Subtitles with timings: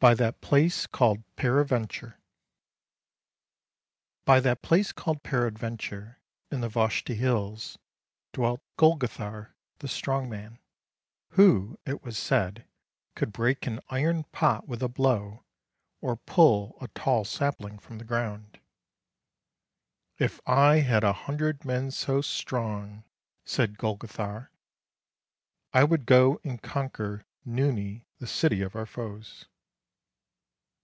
[0.00, 2.20] BY THAT PLACE CALLED PERAD VENTURE
[4.26, 7.78] BY that place called Peradventure in the Voshti Hills
[8.34, 10.58] dwelt Golgothar the strong man,
[11.30, 12.66] who, it was said,
[13.14, 15.42] could break an iron pot with a blow,
[16.02, 18.60] or pull a tall sapling from the ground."
[20.18, 23.04] If I had a hundred men so strong,"
[23.46, 24.50] said Golgothar,"
[25.72, 29.46] I would go and conquer Nooni the city of our foes."